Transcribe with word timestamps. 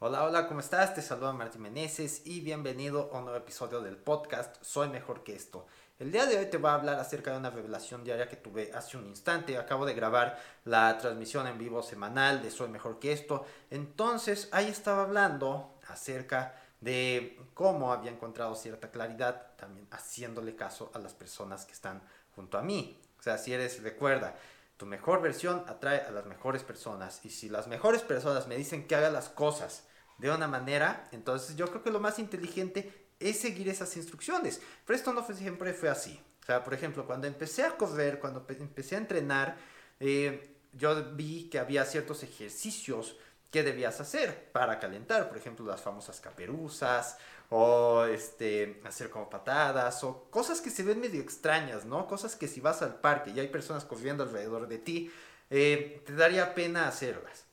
Hola, 0.00 0.22
hola, 0.22 0.46
¿cómo 0.46 0.60
estás? 0.60 0.94
Te 0.94 1.02
saluda 1.02 1.32
Martín 1.32 1.62
Meneses 1.62 2.22
y 2.24 2.40
bienvenido 2.40 3.10
a 3.12 3.18
un 3.18 3.24
nuevo 3.24 3.36
episodio 3.36 3.80
del 3.80 3.96
podcast 3.96 4.54
Soy 4.62 4.88
Mejor 4.88 5.24
que 5.24 5.34
esto. 5.34 5.66
El 5.98 6.12
día 6.12 6.24
de 6.24 6.38
hoy 6.38 6.46
te 6.46 6.56
voy 6.56 6.70
a 6.70 6.74
hablar 6.74 7.00
acerca 7.00 7.32
de 7.32 7.38
una 7.38 7.50
revelación 7.50 8.04
diaria 8.04 8.28
que 8.28 8.36
tuve 8.36 8.70
hace 8.72 8.96
un 8.96 9.08
instante. 9.08 9.58
Acabo 9.58 9.84
de 9.84 9.94
grabar 9.94 10.40
la 10.64 10.96
transmisión 10.98 11.48
en 11.48 11.58
vivo 11.58 11.82
semanal 11.82 12.40
de 12.44 12.52
Soy 12.52 12.68
Mejor 12.68 13.00
que 13.00 13.10
esto. 13.10 13.44
Entonces 13.70 14.48
ahí 14.52 14.68
estaba 14.68 15.02
hablando 15.02 15.74
acerca 15.88 16.54
de 16.80 17.36
cómo 17.52 17.92
había 17.92 18.12
encontrado 18.12 18.54
cierta 18.54 18.92
claridad, 18.92 19.56
también 19.56 19.88
haciéndole 19.90 20.54
caso 20.54 20.92
a 20.94 21.00
las 21.00 21.12
personas 21.14 21.66
que 21.66 21.72
están 21.72 22.00
junto 22.36 22.56
a 22.56 22.62
mí. 22.62 23.02
O 23.18 23.22
sea, 23.24 23.36
si 23.36 23.52
eres, 23.52 23.82
recuerda, 23.82 24.36
tu 24.76 24.86
mejor 24.86 25.20
versión 25.22 25.64
atrae 25.66 26.02
a 26.02 26.12
las 26.12 26.26
mejores 26.26 26.62
personas. 26.62 27.18
Y 27.24 27.30
si 27.30 27.48
las 27.48 27.66
mejores 27.66 28.02
personas 28.02 28.46
me 28.46 28.56
dicen 28.56 28.86
que 28.86 28.94
haga 28.94 29.10
las 29.10 29.28
cosas 29.28 29.87
de 30.18 30.30
una 30.30 30.48
manera, 30.48 31.08
entonces 31.12 31.56
yo 31.56 31.68
creo 31.68 31.82
que 31.82 31.90
lo 31.90 32.00
más 32.00 32.18
inteligente 32.18 33.08
es 33.20 33.40
seguir 33.40 33.68
esas 33.68 33.96
instrucciones. 33.96 34.60
Pero 34.84 34.96
esto 34.96 35.12
no 35.12 35.24
siempre 35.24 35.72
fue 35.72 35.88
así. 35.88 36.20
O 36.42 36.46
sea, 36.46 36.64
por 36.64 36.74
ejemplo, 36.74 37.06
cuando 37.06 37.26
empecé 37.26 37.62
a 37.62 37.76
correr, 37.76 38.18
cuando 38.18 38.44
empecé 38.48 38.96
a 38.96 38.98
entrenar, 38.98 39.56
eh, 40.00 40.56
yo 40.72 41.12
vi 41.14 41.48
que 41.48 41.58
había 41.58 41.84
ciertos 41.84 42.22
ejercicios 42.22 43.16
que 43.50 43.62
debías 43.62 44.00
hacer 44.00 44.50
para 44.52 44.78
calentar, 44.78 45.28
por 45.28 45.38
ejemplo, 45.38 45.64
las 45.64 45.80
famosas 45.80 46.20
caperuzas 46.20 47.16
o 47.50 48.04
este, 48.04 48.80
hacer 48.84 49.08
como 49.08 49.30
patadas 49.30 50.04
o 50.04 50.24
cosas 50.30 50.60
que 50.60 50.70
se 50.70 50.82
ven 50.82 51.00
medio 51.00 51.22
extrañas, 51.22 51.86
¿no? 51.86 52.06
Cosas 52.06 52.36
que 52.36 52.46
si 52.46 52.60
vas 52.60 52.82
al 52.82 53.00
parque 53.00 53.30
y 53.30 53.40
hay 53.40 53.48
personas 53.48 53.84
corriendo 53.84 54.22
alrededor 54.22 54.68
de 54.68 54.78
ti, 54.78 55.10
eh, 55.48 56.02
te 56.04 56.14
daría 56.14 56.54
pena 56.54 56.88
hacerlas. 56.88 57.44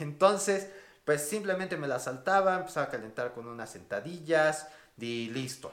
Entonces, 0.00 0.68
pues 1.06 1.22
simplemente 1.22 1.76
me 1.76 1.86
las 1.86 2.04
saltaba, 2.04 2.56
empezaba 2.56 2.86
a 2.86 2.90
calentar 2.90 3.32
con 3.32 3.46
unas 3.46 3.70
sentadillas 3.70 4.66
y 4.98 5.30
listo. 5.30 5.72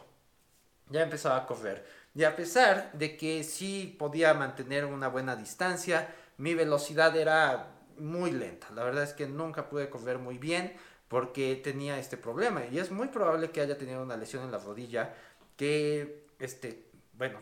Ya 0.89 1.01
empezaba 1.01 1.37
a 1.37 1.45
correr. 1.47 1.83
Y 2.13 2.23
a 2.23 2.35
pesar 2.35 2.91
de 2.93 3.17
que 3.17 3.43
sí 3.43 3.95
podía 3.97 4.35
mantener 4.35 4.85
una 4.85 5.07
buena 5.07 5.35
distancia, 5.35 6.13
mi 6.37 6.53
velocidad 6.53 7.17
era 7.17 7.71
muy 7.97 8.29
lenta. 8.29 8.67
La 8.75 8.83
verdad 8.83 9.01
es 9.01 9.13
que 9.13 9.25
nunca 9.25 9.69
pude 9.69 9.89
correr 9.89 10.19
muy 10.19 10.37
bien 10.37 10.77
porque 11.07 11.55
tenía 11.55 11.97
este 11.97 12.15
problema. 12.15 12.65
Y 12.71 12.77
es 12.77 12.91
muy 12.91 13.07
probable 13.07 13.49
que 13.49 13.61
haya 13.61 13.75
tenido 13.75 14.03
una 14.03 14.17
lesión 14.17 14.43
en 14.43 14.51
la 14.51 14.59
rodilla 14.59 15.15
que, 15.57 16.27
este, 16.37 16.85
bueno, 17.13 17.39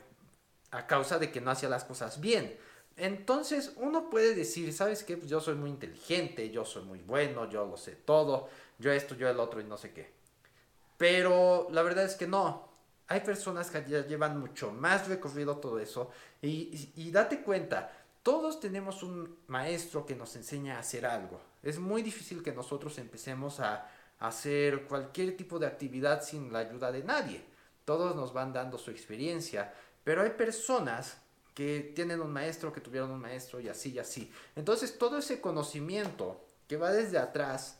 a 0.72 0.88
causa 0.88 1.20
de 1.20 1.30
que 1.30 1.42
no 1.42 1.52
hacía 1.52 1.68
las 1.68 1.84
cosas 1.84 2.22
bien. 2.22 2.58
Entonces 2.98 3.74
uno 3.78 4.10
puede 4.10 4.36
decir, 4.36 4.74
¿sabes 4.74 5.04
qué? 5.04 5.20
Yo 5.26 5.40
soy 5.40 5.56
muy 5.56 5.70
inteligente, 5.70 6.50
yo 6.52 6.66
soy 6.66 6.84
muy 6.84 7.00
bueno, 7.00 7.50
yo 7.50 7.66
lo 7.66 7.78
sé 7.78 7.96
todo, 7.96 8.50
yo 8.78 8.92
esto, 8.92 9.16
yo 9.16 9.30
el 9.30 9.40
otro 9.40 9.62
y 9.62 9.64
no 9.64 9.78
sé 9.78 9.92
qué. 9.92 10.12
Pero 10.98 11.68
la 11.72 11.82
verdad 11.82 12.06
es 12.06 12.16
que 12.16 12.28
no. 12.28 12.70
Hay 13.08 13.22
personas 13.22 13.70
que 13.70 13.84
ya 13.90 14.06
llevan 14.06 14.40
mucho 14.40 14.72
más 14.72 15.08
recorrido 15.08 15.58
todo 15.58 15.80
eso 15.80 16.12
y, 16.42 17.12
date 17.12 17.42
cuenta, 17.42 17.92
todos 18.24 18.60
tenemos 18.60 19.04
un 19.04 19.38
maestro 19.48 20.06
que 20.06 20.16
nos 20.16 20.36
enseña 20.36 20.78
a 20.78 20.80
hacer 20.80 21.06
algo. 21.06 21.42
Es 21.64 21.80
muy 21.80 22.04
difícil 22.04 22.44
que 22.44 22.54
nosotros 22.54 22.98
empecemos 23.00 23.60
a 23.60 23.90
hacer 24.20 24.86
cualquier 24.86 25.36
tipo 25.36 25.60
de 25.60 25.68
actividad 25.68 26.24
sin 26.24 26.54
la 26.54 26.60
ayuda 26.60 26.92
de 26.92 27.04
nadie. 27.04 27.44
Todos 27.84 28.16
nos 28.16 28.32
van 28.32 28.54
dando 28.54 28.78
su 28.78 28.92
experiencia, 28.92 29.74
pero 30.04 30.22
hay 30.22 30.30
personas 30.30 31.18
que 31.54 31.92
tienen 31.96 32.22
un 32.22 32.32
maestro, 32.32 32.72
que 32.72 32.82
tuvieron 32.82 33.12
un 33.12 33.20
maestro 33.20 33.60
y 33.60 33.70
así 33.70 33.92
y 33.92 34.00
así. 34.00 34.32
Entonces 34.56 34.98
todo 34.98 35.18
ese 35.18 35.42
conocimiento 35.42 36.46
que 36.68 36.78
va 36.78 36.92
desde 36.92 37.18
atrás 37.18 37.78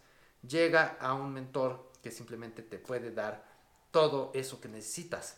llega 0.48 0.98
a 1.00 1.14
un 1.14 1.34
mentor 1.34 1.92
que 2.02 2.12
simplemente 2.12 2.62
te 2.62 2.78
puede 2.78 3.12
dar 3.12 3.46
todo 3.92 4.32
eso 4.34 4.60
que 4.60 4.68
necesitas. 4.68 5.38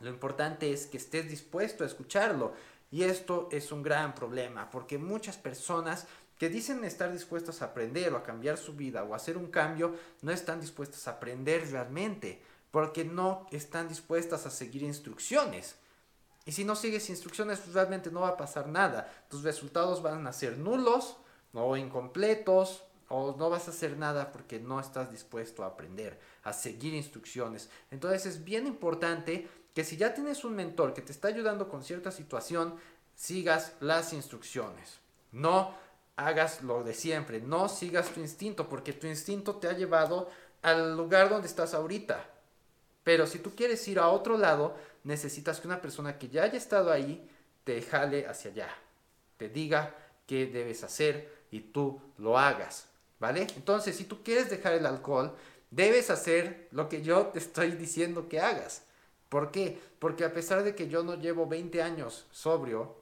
Lo 0.00 0.10
importante 0.10 0.72
es 0.72 0.86
que 0.86 0.96
estés 0.96 1.28
dispuesto 1.28 1.84
a 1.84 1.86
escucharlo. 1.86 2.52
Y 2.90 3.02
esto 3.02 3.48
es 3.50 3.72
un 3.72 3.82
gran 3.82 4.14
problema 4.14 4.70
porque 4.70 4.98
muchas 4.98 5.36
personas 5.36 6.06
que 6.38 6.48
dicen 6.48 6.84
estar 6.84 7.12
dispuestas 7.12 7.62
a 7.62 7.66
aprender 7.66 8.12
o 8.12 8.16
a 8.16 8.22
cambiar 8.22 8.58
su 8.58 8.74
vida 8.74 9.04
o 9.04 9.14
a 9.14 9.16
hacer 9.16 9.36
un 9.36 9.48
cambio, 9.48 9.94
no 10.22 10.32
están 10.32 10.60
dispuestas 10.60 11.06
a 11.06 11.12
aprender 11.12 11.70
realmente 11.70 12.42
porque 12.70 13.04
no 13.04 13.46
están 13.50 13.88
dispuestas 13.88 14.46
a 14.46 14.50
seguir 14.50 14.82
instrucciones. 14.82 15.76
Y 16.46 16.52
si 16.52 16.64
no 16.64 16.76
sigues 16.76 17.08
instrucciones, 17.08 17.60
pues, 17.60 17.74
realmente 17.74 18.10
no 18.10 18.20
va 18.20 18.28
a 18.28 18.36
pasar 18.36 18.68
nada. 18.68 19.10
Tus 19.28 19.42
resultados 19.42 20.02
van 20.02 20.26
a 20.26 20.32
ser 20.32 20.58
nulos 20.58 21.16
o 21.52 21.76
incompletos 21.76 22.84
o 23.08 23.34
no 23.38 23.50
vas 23.50 23.68
a 23.68 23.70
hacer 23.70 23.96
nada 23.96 24.32
porque 24.32 24.58
no 24.58 24.80
estás 24.80 25.10
dispuesto 25.10 25.62
a 25.62 25.68
aprender, 25.68 26.18
a 26.42 26.52
seguir 26.52 26.94
instrucciones. 26.94 27.70
Entonces 27.90 28.26
es 28.26 28.44
bien 28.44 28.66
importante 28.66 29.48
que 29.74 29.84
si 29.84 29.96
ya 29.96 30.14
tienes 30.14 30.44
un 30.44 30.54
mentor 30.54 30.94
que 30.94 31.02
te 31.02 31.12
está 31.12 31.28
ayudando 31.28 31.68
con 31.68 31.82
cierta 31.82 32.10
situación, 32.10 32.74
sigas 33.14 33.72
las 33.80 34.12
instrucciones. 34.12 34.98
No 35.32 35.74
hagas 36.16 36.62
lo 36.62 36.84
de 36.84 36.94
siempre, 36.94 37.40
no 37.40 37.68
sigas 37.68 38.10
tu 38.10 38.20
instinto 38.20 38.68
porque 38.68 38.92
tu 38.92 39.06
instinto 39.06 39.56
te 39.56 39.68
ha 39.68 39.72
llevado 39.72 40.30
al 40.62 40.96
lugar 40.96 41.28
donde 41.28 41.48
estás 41.48 41.74
ahorita. 41.74 42.24
Pero 43.02 43.26
si 43.26 43.38
tú 43.38 43.54
quieres 43.54 43.86
ir 43.88 43.98
a 43.98 44.08
otro 44.08 44.38
lado, 44.38 44.76
necesitas 45.04 45.60
que 45.60 45.68
una 45.68 45.80
persona 45.80 46.18
que 46.18 46.28
ya 46.28 46.42
haya 46.42 46.58
estado 46.58 46.90
ahí 46.90 47.28
te 47.62 47.80
jale 47.82 48.26
hacia 48.26 48.50
allá, 48.50 48.68
te 49.36 49.48
diga 49.48 49.94
qué 50.26 50.46
debes 50.46 50.82
hacer 50.84 51.44
y 51.50 51.60
tú 51.60 52.00
lo 52.18 52.38
hagas, 52.38 52.86
¿vale? 53.20 53.46
Entonces, 53.56 53.96
si 53.96 54.04
tú 54.04 54.22
quieres 54.22 54.50
dejar 54.50 54.72
el 54.74 54.86
alcohol, 54.86 55.34
debes 55.70 56.10
hacer 56.10 56.68
lo 56.72 56.88
que 56.88 57.02
yo 57.02 57.26
te 57.26 57.38
estoy 57.38 57.72
diciendo 57.72 58.28
que 58.28 58.40
hagas. 58.40 58.82
¿Por 59.28 59.50
qué? 59.50 59.80
Porque 59.98 60.24
a 60.24 60.32
pesar 60.32 60.62
de 60.62 60.74
que 60.74 60.88
yo 60.88 61.02
no 61.02 61.16
llevo 61.16 61.46
20 61.46 61.82
años 61.82 62.26
sobrio, 62.30 62.96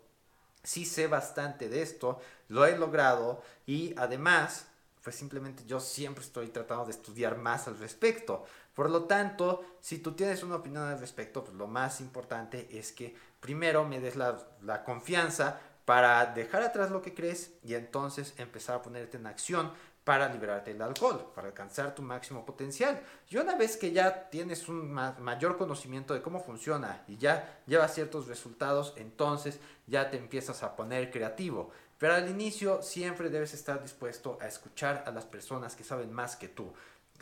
sí 0.62 0.84
sé 0.84 1.06
bastante 1.06 1.68
de 1.68 1.82
esto, 1.82 2.20
lo 2.48 2.64
he 2.66 2.76
logrado 2.76 3.42
y 3.66 3.94
además, 3.96 4.66
pues 5.02 5.16
simplemente 5.16 5.64
yo 5.66 5.80
siempre 5.80 6.24
estoy 6.24 6.48
tratando 6.48 6.84
de 6.84 6.92
estudiar 6.92 7.36
más 7.36 7.68
al 7.68 7.78
respecto. 7.78 8.44
Por 8.74 8.90
lo 8.90 9.04
tanto, 9.04 9.64
si 9.80 9.98
tú 9.98 10.12
tienes 10.12 10.42
una 10.42 10.56
opinión 10.56 10.84
al 10.84 11.00
respecto, 11.00 11.44
pues 11.44 11.56
lo 11.56 11.66
más 11.66 12.00
importante 12.00 12.68
es 12.70 12.92
que 12.92 13.14
primero 13.41 13.84
me 13.84 14.00
des 14.00 14.16
la, 14.16 14.38
la 14.62 14.84
confianza 14.84 15.60
para 15.84 16.24
dejar 16.26 16.62
atrás 16.62 16.91
lo 16.91 17.02
que 17.02 17.14
crees 17.14 17.52
y 17.62 17.74
entonces 17.74 18.34
empezar 18.38 18.76
a 18.76 18.82
ponerte 18.82 19.16
en 19.16 19.26
acción 19.26 19.72
para 20.04 20.32
liberarte 20.32 20.72
del 20.72 20.82
alcohol, 20.82 21.30
para 21.34 21.48
alcanzar 21.48 21.94
tu 21.94 22.02
máximo 22.02 22.44
potencial. 22.44 23.00
Y 23.28 23.36
una 23.36 23.54
vez 23.54 23.76
que 23.76 23.92
ya 23.92 24.28
tienes 24.30 24.68
un 24.68 24.92
mayor 24.92 25.56
conocimiento 25.56 26.12
de 26.12 26.22
cómo 26.22 26.41
funciona 26.41 27.04
y 27.06 27.16
ya 27.18 27.60
llevas 27.66 27.94
ciertos 27.94 28.26
resultados, 28.26 28.94
entonces 28.96 29.60
ya 29.86 30.10
te 30.10 30.16
empiezas 30.16 30.62
a 30.62 30.74
poner 30.74 31.10
creativo. 31.10 31.70
Pero 32.02 32.14
al 32.14 32.28
inicio 32.28 32.82
siempre 32.82 33.30
debes 33.30 33.54
estar 33.54 33.80
dispuesto 33.80 34.36
a 34.40 34.48
escuchar 34.48 35.04
a 35.06 35.12
las 35.12 35.24
personas 35.24 35.76
que 35.76 35.84
saben 35.84 36.12
más 36.12 36.34
que 36.34 36.48
tú 36.48 36.72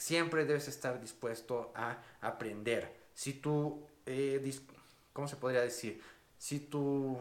siempre 0.00 0.46
debes 0.46 0.66
estar 0.66 1.00
dispuesto 1.00 1.72
a 1.74 1.98
aprender. 2.20 2.96
Si 3.14 3.34
tu, 3.34 3.86
eh, 4.06 4.52
¿cómo 5.12 5.28
se 5.28 5.36
podría 5.36 5.60
decir? 5.60 6.00
Si 6.38 6.58
tu 6.58 7.18